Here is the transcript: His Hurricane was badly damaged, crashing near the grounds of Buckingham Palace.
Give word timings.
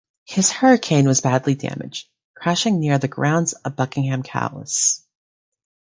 His 0.25 0.51
Hurricane 0.51 1.05
was 1.05 1.21
badly 1.21 1.53
damaged, 1.53 2.09
crashing 2.33 2.79
near 2.79 2.97
the 2.97 3.07
grounds 3.07 3.53
of 3.53 3.75
Buckingham 3.75 4.23
Palace. 4.23 5.03